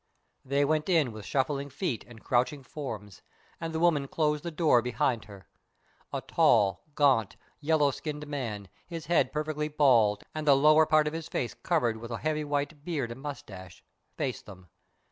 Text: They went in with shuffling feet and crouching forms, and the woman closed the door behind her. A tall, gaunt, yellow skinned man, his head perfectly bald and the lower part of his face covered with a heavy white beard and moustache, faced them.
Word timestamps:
They 0.43 0.65
went 0.65 0.89
in 0.89 1.11
with 1.11 1.27
shuffling 1.27 1.69
feet 1.69 2.03
and 2.07 2.23
crouching 2.23 2.63
forms, 2.63 3.21
and 3.59 3.71
the 3.71 3.79
woman 3.79 4.07
closed 4.07 4.41
the 4.43 4.49
door 4.49 4.81
behind 4.81 5.25
her. 5.25 5.47
A 6.11 6.21
tall, 6.21 6.81
gaunt, 6.95 7.35
yellow 7.59 7.91
skinned 7.91 8.25
man, 8.25 8.67
his 8.87 9.05
head 9.05 9.31
perfectly 9.31 9.67
bald 9.67 10.23
and 10.33 10.47
the 10.47 10.57
lower 10.57 10.87
part 10.87 11.05
of 11.05 11.13
his 11.13 11.27
face 11.27 11.53
covered 11.53 11.97
with 11.97 12.09
a 12.09 12.17
heavy 12.17 12.43
white 12.43 12.83
beard 12.83 13.11
and 13.11 13.21
moustache, 13.21 13.83
faced 14.17 14.47
them. 14.47 14.69